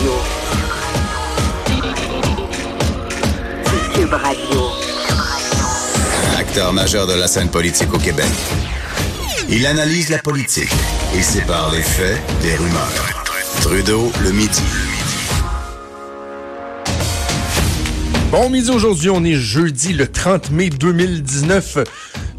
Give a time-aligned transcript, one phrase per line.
[0.00, 0.12] Radio.
[3.92, 4.60] Cube Radio.
[6.38, 8.30] Acteur majeur de la scène politique au Québec.
[9.50, 10.72] Il analyse la politique
[11.14, 13.26] et sépare les faits des rumeurs.
[13.60, 14.62] Trudeau le midi.
[18.30, 21.78] Bon midi aujourd'hui, on est jeudi le 30 mai 2019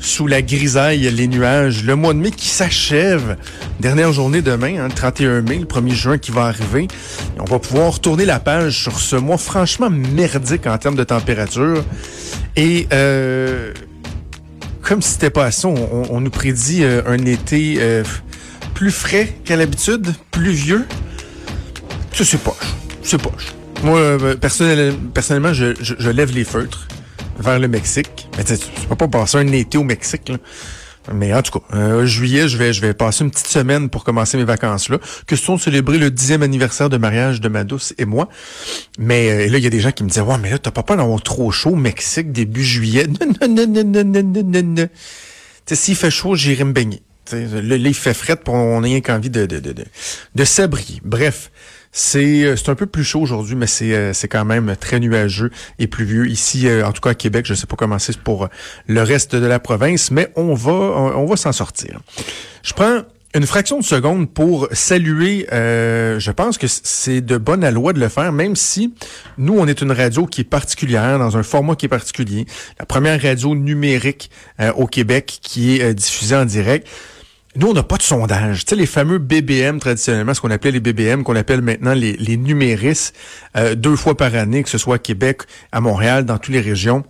[0.02, 3.38] sous la grisaille, les nuages, le mois de mai qui s'achève.
[3.79, 6.88] Dernière journée demain, hein, le 31 mai, le 1er juin qui va arriver.
[7.39, 11.86] On va pouvoir tourner la page sur ce mois franchement merdique en termes de température.
[12.55, 13.71] Et euh,
[14.82, 18.04] comme si c'était pas assez, on, on nous prédit euh, un été euh,
[18.74, 20.86] plus frais qu'à l'habitude, pluvieux.
[22.13, 22.55] Ça, c'est poche.
[23.04, 23.54] C'est poche.
[23.83, 26.88] Moi, personnel- personnellement, je lève les feutres
[27.41, 28.27] vers le Mexique.
[28.37, 30.37] Mais tu tu peux pas passer un été au Mexique, là.
[31.11, 34.03] Mais en tout cas, euh, juillet, je vais, je vais passer une petite semaine pour
[34.03, 34.99] commencer mes vacances-là.
[35.25, 38.30] Question de célébrer le dixième anniversaire de mariage de ma douce et moi.
[38.99, 40.69] Mais euh, là, il y a des gens qui me disaient, ouais, mais là, t'as
[40.69, 43.07] pas peur d'avoir trop chaud au Mexique début juillet?
[43.07, 44.88] Non, non, non, non, non, non, non, non.
[45.71, 47.01] S'il fait chaud, j'irai me baigner.
[47.25, 49.71] Tu sais, Là, là, il fait fret, pour on n'a rien qu'envie de, de, de,
[49.71, 49.85] de,
[50.35, 51.01] de s'abrier.
[51.03, 51.51] Bref,
[51.92, 55.52] c'est euh, c'est un peu plus chaud aujourd'hui, mais c'est euh, quand même très nuageux
[55.80, 57.45] et pluvieux ici, euh, en tout cas à Québec.
[57.45, 58.47] Je sais pas comment c'est pour
[58.88, 62.00] le reste de la province, mais on va on, va s'en sortir.
[62.64, 63.02] Je prends
[63.34, 68.09] une fraction de seconde pour saluer, je pense que c'est de bonne loi de le
[68.09, 68.94] faire, même si
[69.38, 72.45] nous, on est une radio qui est particulière, dans un format qui est particulier.
[72.78, 74.31] La première radio numérique
[74.75, 76.88] au Québec qui est diffusée en direct.
[77.55, 78.63] Nous, on n'a pas de sondage.
[78.63, 82.13] Tu sais, les fameux BBM, traditionnellement, ce qu'on appelait les BBM, qu'on appelle maintenant les,
[82.13, 82.39] les
[83.57, 85.41] euh, deux fois par année, que ce soit à Québec,
[85.73, 87.03] à Montréal, dans toutes les régions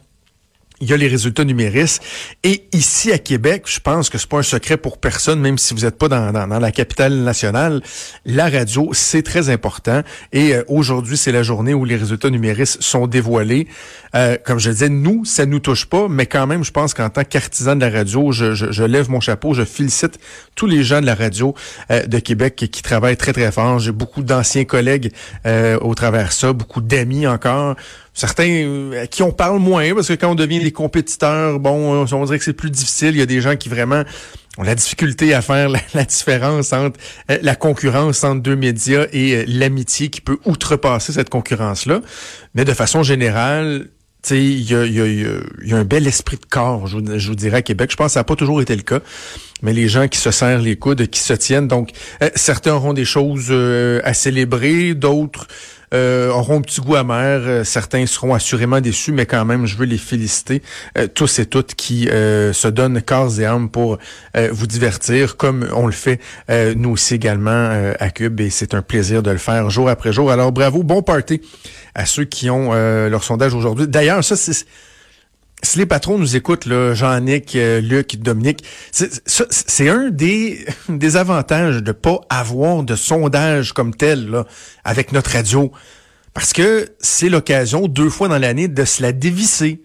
[0.81, 1.99] il y a les résultats numéris.
[2.43, 5.73] Et ici à Québec, je pense que c'est pas un secret pour personne, même si
[5.73, 7.81] vous n'êtes pas dans, dans, la capitale nationale,
[8.25, 10.01] la radio, c'est très important.
[10.33, 13.67] Et euh, aujourd'hui, c'est la journée où les résultats numéris sont dévoilés.
[14.15, 17.09] Euh, comme je disais, nous, ça nous touche pas, mais quand même, je pense qu'en
[17.09, 20.19] tant qu'artisan de la radio, je, je, lève mon chapeau, je félicite
[20.55, 21.53] tous les gens de la radio
[21.91, 23.77] euh, de Québec qui, travaillent très, très fort.
[23.77, 25.13] J'ai beaucoup d'anciens collègues
[25.45, 27.75] au travers ça, beaucoup d'amis encore.
[28.13, 32.05] Certains euh, à qui on parle moins, parce que quand on devient les compétiteurs, bon,
[32.11, 33.11] on dirait que c'est plus difficile.
[33.11, 34.03] Il y a des gens qui vraiment
[34.57, 36.99] ont la difficulté à faire la, différence entre
[37.29, 42.01] euh, la concurrence entre deux médias et euh, l'amitié qui peut outrepasser cette concurrence-là.
[42.53, 43.87] Mais de façon générale,
[44.29, 45.25] il y a, y,
[45.73, 47.89] a, un bel esprit de corps, je vous, dirais, à Québec.
[47.91, 48.99] Je pense que ça n'a pas toujours été le cas.
[49.63, 51.67] Mais les gens qui se serrent les coudes, qui se tiennent.
[51.67, 51.89] Donc,
[52.35, 55.47] certains auront des choses à célébrer, d'autres
[56.29, 57.41] auront un petit goût amer.
[57.43, 60.61] Euh, certains seront assurément déçus, mais quand même, je veux les féliciter,
[60.97, 63.97] euh, tous et toutes qui euh, se donnent corps et âme pour
[64.37, 66.19] euh, vous divertir, comme on le fait
[66.49, 68.39] euh, nous aussi également euh, à Cube.
[68.39, 70.31] Et c'est un plaisir de le faire jour après jour.
[70.31, 71.41] Alors, bravo, bon party
[71.93, 73.87] à ceux qui ont euh, leur sondage aujourd'hui.
[73.87, 74.65] D'ailleurs, ça, c'est
[75.63, 81.83] si les patrons nous écoutent, là, Jean-Nic, euh, Luc, Dominique, c'est un des, des avantages
[81.83, 84.45] de pas avoir de sondage comme tel là,
[84.83, 85.71] avec notre radio.
[86.33, 89.81] Parce que c'est l'occasion, deux fois dans l'année, de se la dévisser.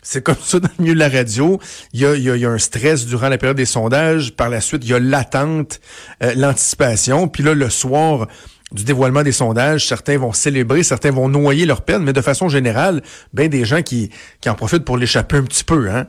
[0.00, 1.60] C'est comme ça dans le milieu de la radio.
[1.92, 4.32] Il y a, il y a- y a un stress durant la période des sondages.
[4.32, 5.80] Par la suite, il y a l'attente,
[6.22, 7.26] euh, l'anticipation.
[7.28, 8.28] Puis là, le soir
[8.72, 12.48] du dévoilement des sondages, certains vont célébrer, certains vont noyer leur peine, mais de façon
[12.48, 13.02] générale,
[13.32, 15.90] ben des gens qui, qui en profitent pour l'échapper un petit peu.
[15.90, 16.06] Hein?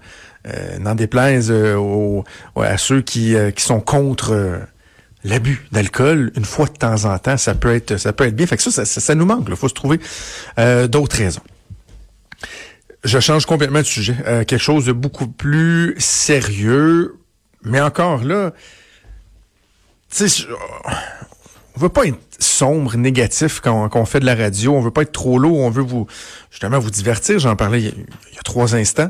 [0.48, 2.24] Euh, N'en déplaise euh, aux-
[2.56, 4.34] à ceux qui, euh, qui sont contre...
[4.34, 4.60] euh,
[5.26, 8.48] L'abus d'alcool, une fois de temps en temps, ça peut être, ça peut être bien.
[8.48, 9.48] Fait que ça, ça, nous manque.
[9.50, 10.00] Il faut se trouver
[10.88, 11.42] d'autres raisons.
[13.04, 14.16] Je change complètement de sujet.
[14.48, 17.18] Quelque chose de beaucoup plus sérieux.
[17.64, 18.54] Mais encore là,
[20.10, 20.46] tu sais,
[21.76, 24.74] on veut pas être sombre, négatif quand, quand on fait de la radio.
[24.76, 25.60] On veut pas être trop lourd.
[25.60, 26.08] On veut vous,
[26.52, 27.40] justement, vous divertir.
[27.40, 27.90] J'en parlais il y,
[28.40, 29.10] a, trois instants.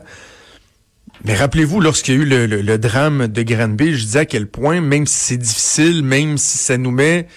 [1.26, 4.26] Mais rappelez-vous, lorsqu'il y a eu le, le- le drame de Granby, je disais à
[4.26, 7.28] quel point, même si c'est difficile, même si ça nous met,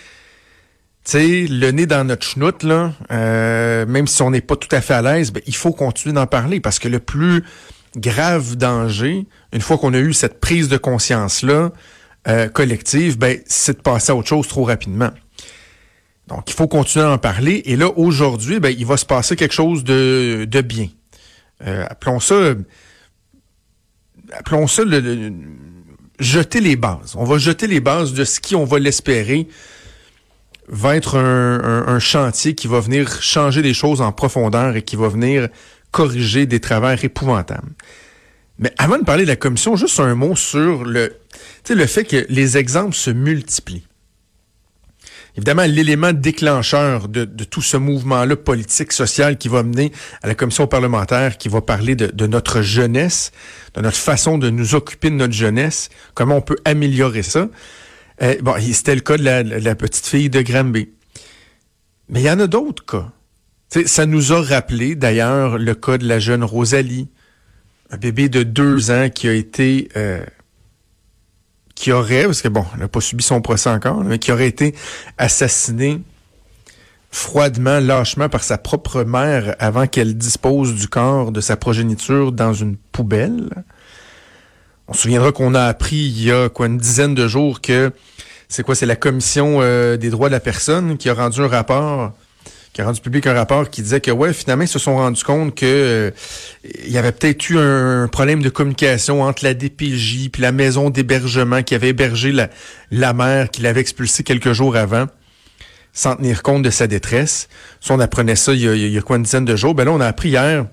[1.05, 4.81] sais, le nez dans notre chenoute, là, euh, même si on n'est pas tout à
[4.81, 7.43] fait à l'aise, ben, il faut continuer d'en parler parce que le plus
[7.97, 11.73] grave danger, une fois qu'on a eu cette prise de conscience-là
[12.29, 15.11] euh, collective, ben, c'est de passer à autre chose trop rapidement.
[16.29, 17.63] Donc, il faut continuer à en parler.
[17.67, 20.89] Et là, aujourd'hui, ben, il va se passer quelque chose de, bien.
[21.67, 22.55] Euh, appelons ça
[24.33, 24.83] appelons ça
[26.19, 27.15] jeter les bases.
[27.17, 29.49] On va jeter les bases de ce qui, on va l'espérer,
[30.69, 35.09] va être un, chantier qui va venir changer des choses en profondeur et qui va
[35.09, 35.49] venir
[35.91, 37.73] corriger des travers épouvantables.
[38.59, 41.17] Mais avant de parler de la commission, juste un mot sur le,
[41.69, 43.87] le fait que les exemples se multiplient.
[45.37, 49.93] Évidemment l'élément déclencheur de, tout ce mouvement-là politique, social qui va mener
[50.23, 53.33] à la commission parlementaire qui va parler de, notre jeunesse,
[53.75, 57.49] de notre façon de nous occuper de notre jeunesse, comment on peut améliorer ça.
[58.23, 60.91] Euh, bon, c'était le cas de la, petite fille de Granby.
[62.09, 63.11] Mais il y en a d'autres cas.
[63.87, 67.09] ça nous a rappelé d'ailleurs le cas de la jeune Rosalie,
[67.91, 70.25] un bébé de deux ans qui a été euh,
[71.83, 74.47] qui aurait, parce que bon, elle n'a pas subi son procès encore, mais qui aurait
[74.47, 74.73] été
[75.19, 76.01] assassiné
[77.11, 82.53] froidement, lâchement par sa propre mère avant qu'elle dispose du corps de sa progéniture dans
[82.53, 83.49] une poubelle.
[84.87, 87.91] On se souviendra qu'on a appris il y a une dizaine de jours que
[88.49, 91.49] c'est quoi, c'est la commission euh, des droits de la personne qui a rendu un
[91.49, 92.13] rapport
[92.73, 95.23] qui a rendu public un rapport qui disait que ouais, finalement, ils se sont rendus
[95.23, 96.11] compte que euh,
[96.85, 100.89] il y avait peut-être eu un problème de communication entre la DPJ puis la maison
[100.89, 102.49] d'hébergement qui avait hébergé la,
[102.91, 105.07] la mère qui l'avait expulsée quelques jours avant
[105.93, 107.51] sans tenir compte de sa détresse.
[107.81, 109.75] Si on apprenait ça il y a, il y a quoi une dizaine de jours,
[109.75, 110.65] ben là, on a appris hier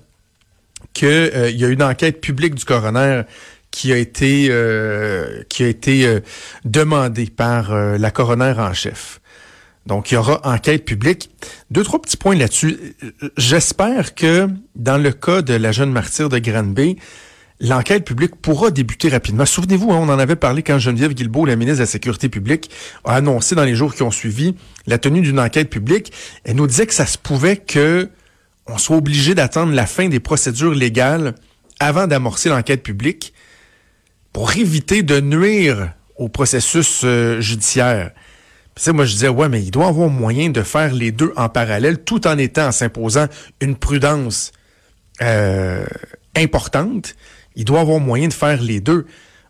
[0.94, 3.24] qu'il euh, y a eu une enquête publique du coroner
[3.72, 6.19] qui a été euh, qui a été
[6.63, 9.19] demandée par la coroner en chef.
[9.90, 11.32] Donc, il y aura enquête publique.
[11.72, 12.78] Deux, trois petits points là-dessus.
[13.38, 16.98] J'espère que dans le cas de la jeune martyre de Granby,
[17.60, 19.48] l'enquête publique pourra débuter rapidement.
[19.48, 22.70] Souvenez-vous, hein, on en avait parlé quand Geneviève Guilbeault, la ministre de la Sécurité publique,
[23.04, 24.54] a annoncé dans les jours qui ont suivi
[24.86, 26.14] la tenue d'une enquête publique.
[26.44, 28.10] Elle nous disait que ça se pouvait que
[28.68, 31.34] on soit obligé d'attendre la fin des procédures légales
[31.80, 33.34] avant d'amorcer l'enquête publique
[34.34, 38.12] pour éviter de nuire au processus euh, judiciaire
[38.88, 42.00] moi, je disais, ouais, mais il doit avoir moyen de faire les deux en parallèle
[42.04, 43.28] tout en étant, en s'imposant
[43.62, 44.52] une prudence
[45.22, 45.86] euh,
[46.36, 47.16] importante.
[47.56, 49.06] Il doit avoir moyen de faire les deux.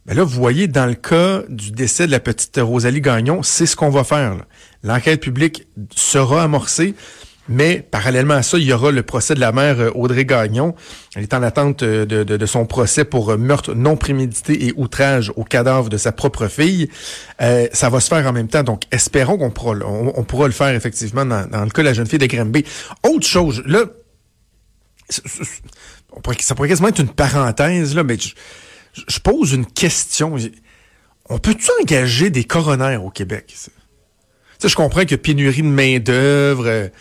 [0.06, 3.66] Mais là, vous voyez, dans le cas du décès de la petite Rosalie Gagnon, c'est
[3.66, 4.38] ce qu'on va faire.
[4.84, 6.96] L'enquête publique sera amorcée.
[7.52, 10.76] Mais parallèlement à ça, il y aura le procès de la mère euh, Audrey Gagnon.
[11.16, 15.34] Elle est en attente euh, de, son procès pour euh, meurtre non prémédité et outrage
[15.36, 16.90] au cadavre de sa propre fille.
[17.40, 18.62] ça va se faire en même temps.
[18.62, 22.06] Donc, espérons qu'on pourra, on, pourra le faire effectivement dans, le cas de la jeune
[22.06, 22.64] fille de Granby.
[23.04, 23.86] Autre chose, là,
[25.10, 30.36] ça pourrait quasiment être une parenthèse, là, mais je, pose une question.
[31.30, 33.56] On peut-tu engager des coronaires au Québec?
[34.64, 36.92] je comprends que pénurie de main-d'œuvre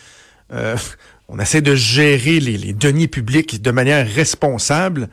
[0.53, 0.77] euh,
[1.29, 5.09] on essaie de gérer les, deniers publics de manière responsable.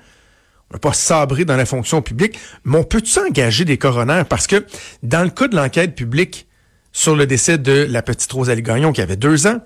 [0.72, 4.26] On ne pas sabrer dans la fonction publique, mais on peut-tu engager des coronaires?
[4.26, 4.66] Parce que
[5.04, 6.48] dans le cas de l'enquête publique
[6.92, 9.60] sur le décès de la petite Rosalie Gagnon qui avait deux ans,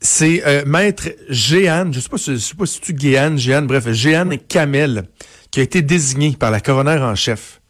[0.00, 3.90] c'est euh, maître Géane, je sais pas, je sais pas si tu Géane, Géane, bref,
[3.92, 5.04] Géane Kamel,
[5.50, 7.60] qui a été désigné par la coroner en chef.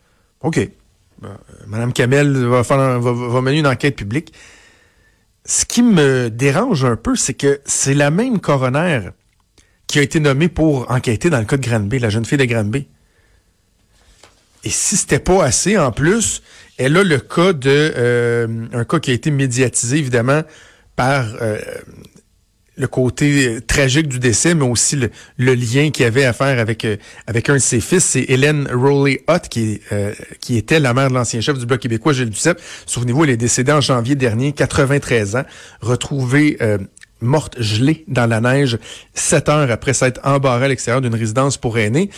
[0.43, 0.58] OK.
[0.58, 1.28] Euh,
[1.66, 4.32] Madame Kamel va mener une enquête publique
[5.44, 9.10] ce qui me dérange un peu, c'est que c'est la même coroner
[9.87, 12.44] qui a été nommée pour enquêter dans le cas de Granby, la jeune fille de
[12.44, 12.87] Granby.
[14.62, 16.42] Et si c'était pas assez, en plus,
[16.76, 20.42] elle a le cas de euh, un cas qui a été médiatisé évidemment
[20.96, 21.58] par euh,
[22.76, 26.84] le côté euh, tragique du décès, mais aussi le, lien qu'il avait à faire avec
[26.84, 26.96] euh,
[27.26, 31.08] avec un de ses fils, c'est Hélène Rowley Hutt, qui, euh, qui était la mère
[31.08, 32.61] de l'ancien chef du Bloc québécois, Gilles Duceppe.
[32.87, 35.44] Souvenez-vous, elle est décédée en janvier dernier, 93 ans,
[35.81, 36.58] retrouvée
[37.22, 38.78] morte gelée dans la neige,
[39.12, 42.09] sept heures après s'être embarrée à l'extérieur d'une résidence pour aînés.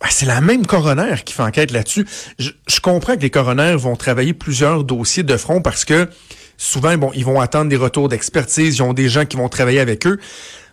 [0.00, 2.06] Ben, c'est la même coroner qui fait enquête là-dessus.
[2.38, 6.08] Je, je comprends que les coroners vont travailler plusieurs dossiers de front parce que
[6.56, 9.80] Souvent, bon, ils vont attendre des retours d'expertise, ils ont des gens qui vont travailler
[9.80, 10.18] avec eux.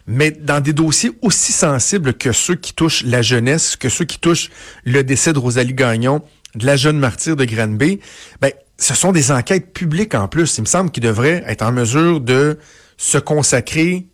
[0.08, 4.20] Mais dans des dossiers aussi sensibles que ceux qui touchent la jeunesse, que ceux qui
[4.20, 4.50] touchent
[4.84, 6.22] le décès de Rosalie Gagnon,
[6.56, 8.00] de la jeune martyre de Granby,
[8.42, 10.58] ben, ce sont des enquêtes publiques en plus.
[10.58, 12.58] Il me semble qu'ils devraient être en mesure de
[12.98, 14.08] se consacrer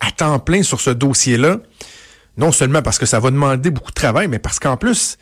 [0.00, 1.58] à temps plein sur ce dossier-là.
[2.36, 5.18] Non seulement parce que ça va demander beaucoup de travail, mais parce qu'en plus,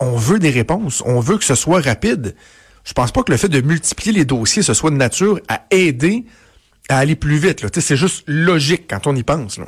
[0.00, 1.02] on veut des réponses.
[1.06, 2.34] On veut que ce soit rapide
[2.86, 5.64] je pense pas que le fait de multiplier les dossiers, ce soit de nature à
[5.70, 6.24] aider
[6.88, 7.62] à aller plus vite.
[7.62, 7.68] Là.
[7.72, 9.58] C'est juste logique quand on y pense.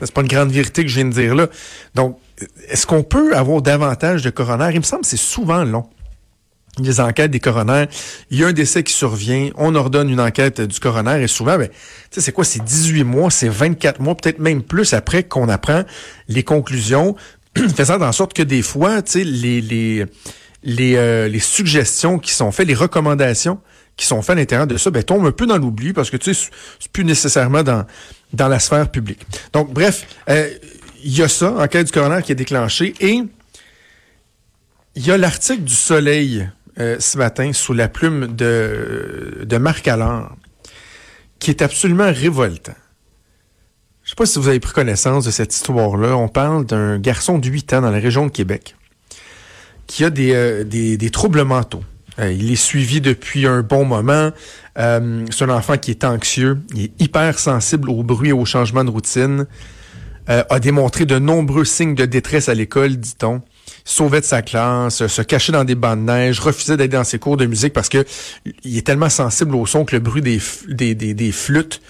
[0.00, 1.48] C'est pas une grande vérité que je viens de dire là.
[1.96, 2.18] Donc,
[2.68, 4.70] est-ce qu'on peut avoir davantage de coroners?
[4.72, 5.88] Il me semble que c'est souvent long.
[6.78, 7.86] Les enquêtes des coroners,
[8.30, 11.58] il y a un décès qui survient, on ordonne une enquête du coroner et souvent,
[11.58, 11.68] ben,
[12.10, 15.82] c'est quoi, c'est 18 mois, c'est 24 mois, peut-être même plus après qu'on apprend
[16.28, 17.14] les conclusions,
[17.76, 20.06] faisant en sorte que des fois, les, les,
[20.62, 23.60] les, euh, les suggestions qui sont faites, les recommandations
[23.96, 26.16] qui sont faites à l'intérieur de ça, ben, tombent un peu dans l'oubli parce que
[26.16, 27.84] tu sais, c'est plus nécessairement dans,
[28.32, 29.26] dans la sphère publique.
[29.52, 30.48] Donc, bref, euh,
[31.04, 33.22] il y a ça, enquête du coroner qui est déclenché, et
[34.94, 39.86] il y a l'article du Soleil euh, ce matin sous la plume de, de Marc
[39.88, 40.36] Allard,
[41.38, 42.74] qui est absolument révoltant.
[44.04, 46.16] Je sais pas si vous avez pris connaissance de cette histoire-là.
[46.16, 48.74] On parle d'un garçon de 8 ans dans la région de Québec
[49.92, 51.84] qui a des, euh, des, troubles mentaux.
[52.18, 54.30] Euh, il est suivi depuis un bon moment.
[54.78, 58.46] Euh, c'est un enfant qui est anxieux, il est hyper sensible au bruit et au
[58.46, 59.46] changement de routine.
[60.28, 63.42] A démontré de nombreux signes de détresse à l'école, dit-on.
[63.84, 67.18] Sauvait de sa classe, se cachait dans des bancs de neige, refusait d'aller dans ses
[67.18, 68.06] cours de musique parce que
[68.62, 71.82] il est tellement sensible au son que le bruit des, des, flûtes,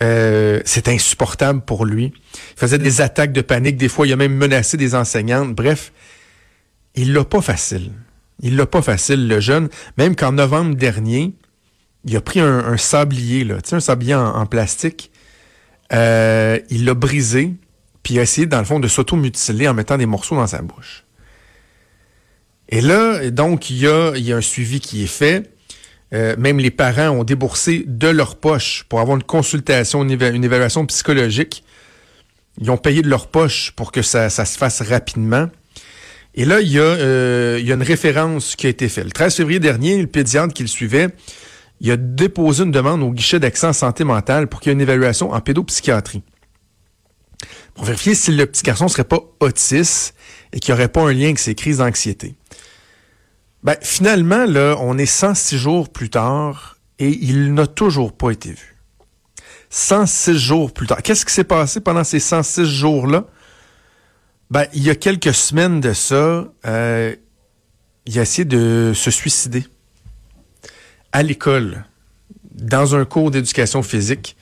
[0.00, 2.04] c'est insupportable pour lui.
[2.54, 5.54] Il faisait des attaques de panique, des fois il a même menacé des enseignantes.
[5.54, 5.92] Bref,
[6.98, 7.92] il l'a pas facile.
[8.40, 9.68] Il l'a pas facile, le jeune.
[9.96, 11.34] Même qu'en novembre dernier,
[12.04, 15.10] il a pris un, sablier, là, un sablier en, plastique.
[15.92, 17.54] Euh, il l'a brisé,
[18.02, 20.60] puis il a essayé, dans le fond, de s'auto-mutiler en mettant des morceaux dans sa
[20.60, 21.04] bouche.
[22.68, 25.50] Et là, donc, il y a, un suivi qui est fait.
[26.14, 30.34] Euh, même les parents ont déboursé de leur poche pour avoir une consultation, une, éva-
[30.34, 31.64] une évaluation psychologique.
[32.60, 35.48] Ils ont payé de leur poche pour que ça se fasse rapidement.
[36.38, 39.06] Et là, il y, a, euh, il y a une référence qui a été faite.
[39.06, 41.08] Le 13 février dernier, le pédiatre qui le suivait,
[41.80, 44.74] il a déposé une demande au guichet d'accès en santé mentale pour qu'il y ait
[44.74, 46.22] une évaluation en pédopsychiatrie.
[47.74, 50.14] Pour vérifier si le petit garçon serait pas autiste
[50.52, 52.36] et qu'il n'y aurait pas un lien avec ses crises d'anxiété.
[53.64, 58.50] Ben, finalement, là, on est 106 jours plus tard et il n'a toujours pas été
[58.50, 58.76] vu.
[59.70, 61.02] 106 jours plus tard.
[61.02, 63.26] Qu'est-ce qui s'est passé pendant ces 106 jours-là?
[64.50, 67.14] Ben, il y a quelques semaines de ça, euh,
[68.06, 69.64] il a essayé de se suicider
[71.12, 71.84] à l'école,
[72.54, 74.36] dans un cours d'éducation physique.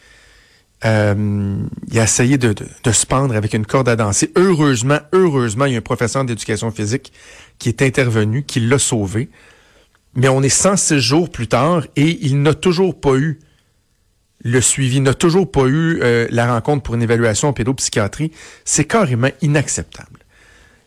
[0.84, 1.56] Euh,
[1.90, 4.30] il a essayé de, de, de, se pendre avec une corde à danser.
[4.36, 7.12] Heureusement, heureusement, il y a un professeur d'éducation physique
[7.58, 9.28] qui est intervenu, qui l'a sauvé.
[10.14, 13.40] Mais on est 106 jours plus tard et il n'a toujours pas eu
[14.42, 18.32] le suivi, n'a toujours pas eu euh, la rencontre pour une évaluation en pédopsychiatrie.
[18.64, 20.20] C'est carrément inacceptable.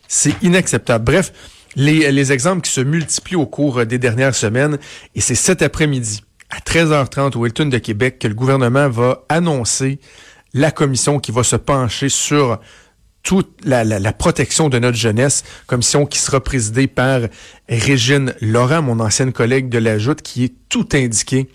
[0.08, 1.04] C'est inacceptable.
[1.04, 1.32] Bref,
[1.76, 4.78] les, les exemples qui se multiplient au cours des dernières semaines,
[5.14, 10.00] et c'est cet après-midi, à 13h30 au Hilton de Québec, que le gouvernement va annoncer
[10.52, 12.58] la commission qui va se pencher sur
[13.22, 17.20] toute la, la, la, protection de notre jeunesse, commission qui sera présidée par
[17.68, 21.48] Régine Laurent, mon ancienne collègue de la Joute, qui est tout indiqué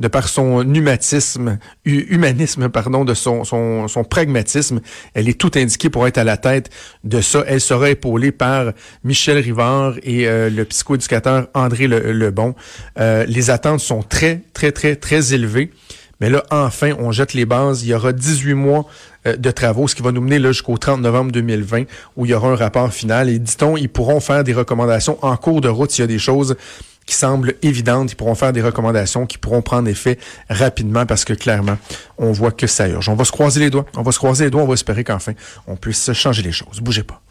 [0.00, 4.80] de par son humanisme, humanisme pardon, de son, son, son, pragmatisme,
[5.14, 6.70] elle est tout indiquée pour être à la tête
[7.04, 7.44] de ça.
[7.46, 8.72] Elle sera épaulée par
[9.04, 12.54] Michel Rivard et euh, le psychoéducateur André Le, Lebon.
[12.98, 15.70] Euh, les attentes sont très, très, très, très élevées.
[16.20, 17.82] Mais là, enfin, on jette les bases.
[17.82, 18.86] Il y aura 18 mois
[19.26, 21.84] euh, de travaux, ce qui va nous mener jusqu'au 30 novembre 2020,
[22.16, 23.28] où il y aura un rapport final.
[23.28, 26.18] Et dit-on, ils pourront faire des recommandations en cours de route s'il y a des
[26.18, 26.56] choses
[27.06, 28.12] qui semblent évidentes.
[28.12, 30.18] Ils pourront faire des recommandations qui pourront prendre effet
[30.48, 31.78] rapidement parce que clairement,
[32.18, 33.08] on voit que ça urge.
[33.08, 33.86] On va se croiser les doigts.
[33.96, 34.62] On va se croiser les doigts.
[34.62, 35.32] On va espérer qu'enfin,
[35.66, 36.80] on puisse changer les choses.
[36.80, 37.23] Bougez pas.